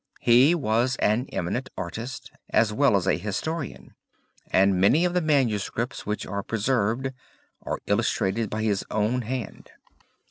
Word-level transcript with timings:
He 0.19 0.55
was 0.55 0.95
an 0.95 1.27
eminent 1.31 1.69
artist 1.77 2.31
as 2.49 2.73
well 2.73 2.97
as 2.97 3.05
a 3.05 3.19
historian, 3.19 3.93
and 4.49 4.81
many 4.81 5.05
of 5.05 5.13
the 5.13 5.21
manuscripts 5.21 6.07
which 6.07 6.25
are 6.25 6.41
preserved 6.41 7.13
are 7.61 7.77
illustrated 7.85 8.49
by 8.49 8.63
his 8.63 8.83
own 8.89 9.21
hand. 9.21 9.69